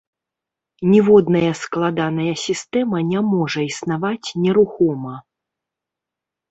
Ніводная 0.93 1.51
складаная 1.61 2.33
сістэма 2.45 2.97
не 3.13 3.19
можа 3.31 3.59
існаваць 3.71 4.27
нерухома. 4.49 5.15